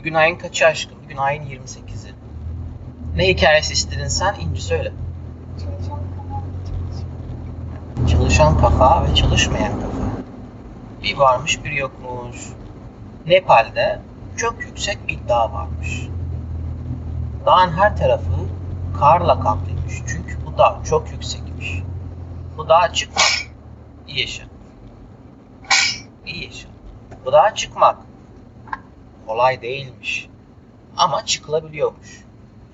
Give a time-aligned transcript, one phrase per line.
[0.00, 0.98] Bugün ayın kaçı aşkım?
[1.04, 2.14] Bugün ayın 28'i.
[3.16, 4.34] Ne hikayesi istedin sen?
[4.40, 4.92] İnci söyle.
[5.58, 8.08] Çalışan kafa çalışıyor.
[8.08, 10.22] Çalışan kafa ve çalışmayan kafa.
[11.02, 12.36] Bir varmış bir yokmuş.
[13.26, 14.00] Nepal'de
[14.36, 16.08] çok yüksek bir dağ varmış.
[17.46, 18.48] Dağın her tarafı
[19.00, 19.94] karla kaplıymış.
[20.06, 21.82] Çünkü bu dağ çok yüksekmiş.
[22.56, 23.52] Bu dağa çıkmak
[24.08, 24.44] iyi yaşa.
[26.26, 26.68] İyi yaşa.
[27.24, 28.09] Bu dağa çıkmak
[29.30, 30.28] kolay değilmiş.
[30.96, 32.24] Ama çıkılabiliyormuş.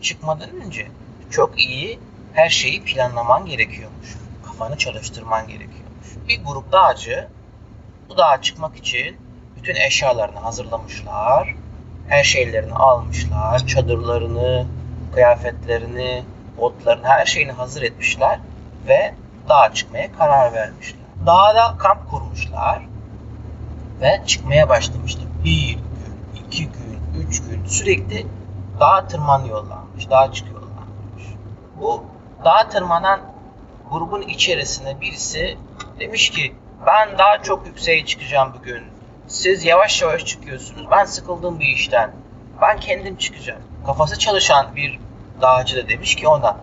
[0.01, 0.87] Çıkmadan önce
[1.30, 1.98] çok iyi
[2.33, 4.16] her şeyi planlaman gerekiyormuş.
[4.47, 6.06] Kafanı çalıştırman gerekiyormuş.
[6.28, 7.28] Bir grup dağcı
[8.09, 9.16] bu dağa çıkmak için
[9.56, 11.55] bütün eşyalarını hazırlamışlar.
[12.09, 13.66] Her şeylerini almışlar.
[13.66, 14.66] Çadırlarını,
[15.14, 16.25] kıyafetlerini,
[16.59, 18.38] botlarını, her şeyini hazır etmişler
[18.88, 19.14] ve
[19.48, 21.00] dağa çıkmaya karar vermişler.
[21.27, 22.83] Dağda kamp kurmuşlar
[24.00, 25.25] ve çıkmaya başlamışlar.
[25.45, 25.85] Bir gün,
[26.56, 28.27] iki gün, üç gün sürekli
[28.80, 31.25] dağa tırmanıyorlarmış, dağa çıkıyorlarmış.
[31.80, 32.05] Bu
[32.44, 33.20] dağa tırmanan
[33.91, 35.58] grubun içerisine birisi
[36.00, 36.55] demiş ki
[36.86, 38.83] ben daha çok yükseğe çıkacağım bugün.
[39.27, 40.86] Siz yavaş yavaş çıkıyorsunuz.
[40.91, 42.11] Ben sıkıldım bir işten.
[42.62, 43.62] Ben kendim çıkacağım.
[43.86, 45.00] Kafası çalışan bir
[45.41, 46.56] dağcı da demiş ki ona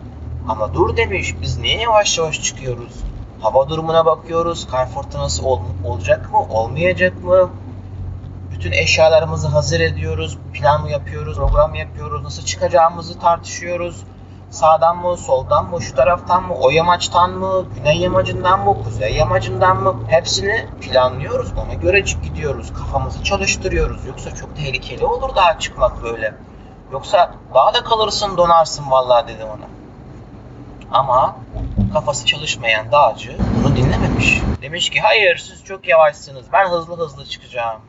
[0.50, 2.94] ama dur demiş biz niye yavaş yavaş çıkıyoruz?
[3.42, 4.68] Hava durumuna bakıyoruz.
[4.72, 6.40] Kar fırtınası ol- olacak mı?
[6.40, 7.50] Olmayacak mı?
[8.64, 10.38] Bütün eşyalarımızı hazır ediyoruz.
[10.54, 11.38] Plan mı yapıyoruz?
[11.38, 12.24] Program mı yapıyoruz?
[12.24, 14.04] Nasıl çıkacağımızı tartışıyoruz.
[14.50, 19.84] Sağdan mı, soldan mı, şu taraftan mı, o yamaçtan mı, güney yamacından mı, kuzey yamacından
[19.84, 19.96] mı?
[20.08, 21.54] Hepsini planlıyoruz.
[21.54, 22.74] Ona göre gidiyoruz.
[22.74, 24.06] Kafamızı çalıştırıyoruz.
[24.06, 26.34] Yoksa çok tehlikeli olur dağa çıkmak böyle.
[26.92, 29.68] Yoksa dağda kalırsın, donarsın vallahi dedim ona.
[30.92, 31.36] Ama
[31.94, 34.42] kafası çalışmayan dağcı bunu dinlememiş.
[34.62, 36.46] Demiş ki hayır siz çok yavaşsınız.
[36.54, 37.82] Ben hızlı hızlı çıkacağım.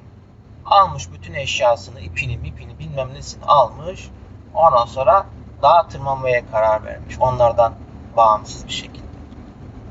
[0.67, 4.11] Almış bütün eşyasını, ipini, mipini bilmem nesini almış.
[4.55, 5.27] Ondan sonra
[5.63, 7.17] dağa tırmanmaya karar vermiş.
[7.21, 7.75] Onlardan
[8.17, 9.05] bağımsız bir şekilde.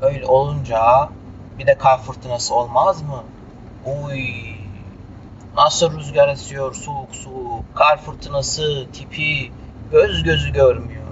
[0.02, 1.08] Öyle olunca
[1.58, 3.22] bir de kar fırtınası olmaz mı?
[3.86, 4.54] Uy
[5.56, 7.64] nasıl rüzgar esiyor soğuk soğuk.
[7.74, 9.52] Kar fırtınası tipi
[9.92, 11.04] göz gözü görmüyor.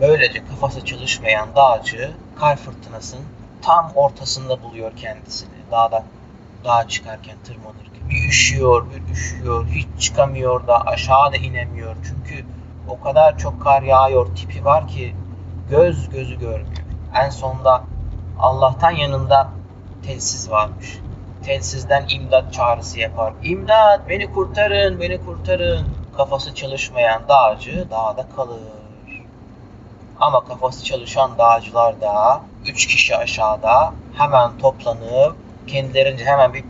[0.00, 3.24] Böylece kafası çalışmayan dağcı kar fırtınasının
[3.62, 5.50] tam ortasında buluyor kendisini.
[5.70, 6.04] Dağda
[6.64, 7.89] dağa çıkarken tırmanırken.
[8.10, 9.66] Bir üşüyor, bir üşüyor.
[9.66, 11.96] Hiç çıkamıyor da aşağı da inemiyor.
[12.04, 12.44] Çünkü
[12.88, 15.14] o kadar çok kar yağıyor tipi var ki
[15.70, 16.84] göz gözü görmüyor.
[17.14, 17.84] En sonunda
[18.38, 19.48] Allah'tan yanında
[20.06, 20.98] telsiz varmış.
[21.44, 23.32] Telsizden imdat çağrısı yapar.
[23.42, 25.86] İmdat beni kurtarın, beni kurtarın.
[26.16, 28.58] Kafası çalışmayan dağcı dağda kalır.
[30.20, 36.64] Ama kafası çalışan dağcılar da 3 kişi aşağıda hemen toplanıp kendilerince hemen bir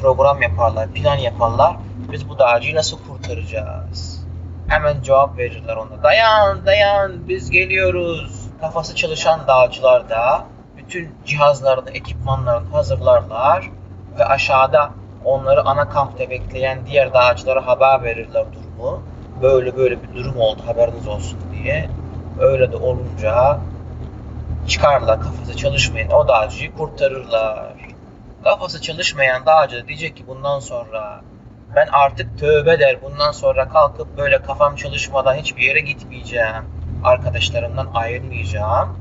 [0.00, 1.76] program yaparlar, plan yaparlar.
[2.12, 4.26] Biz bu dağcıyı nasıl kurtaracağız?
[4.68, 6.02] Hemen cevap verirler ona.
[6.02, 8.46] Dayan, dayan, biz geliyoruz.
[8.60, 10.44] Kafası çalışan dağcılar da
[10.76, 13.70] bütün cihazlarını, ekipmanlarını hazırlarlar
[14.18, 14.90] ve aşağıda
[15.24, 19.02] onları ana kampta bekleyen diğer dağcılara haber verirler durumu.
[19.42, 21.88] Böyle böyle bir durum oldu haberiniz olsun diye.
[22.40, 23.58] Öyle de olunca
[24.66, 27.85] çıkarlar kafası çalışmayan o dağcıyı kurtarırlar.
[28.44, 31.22] Kafası çalışmayan dağcı da diyecek ki bundan sonra
[31.76, 36.64] ben artık tövbe der bundan sonra kalkıp böyle kafam çalışmadan hiçbir yere gitmeyeceğim.
[37.04, 38.98] Arkadaşlarımdan ayrılmayacağım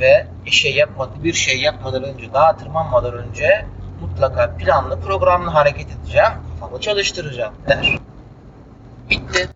[0.00, 3.66] ve bir şey yapmadı bir şey yapmadan önce dağa tırmanmadan önce
[4.00, 6.32] mutlaka planlı programlı hareket edeceğim.
[6.60, 7.98] Kafamı çalıştıracağım der.
[9.10, 9.48] Bitti.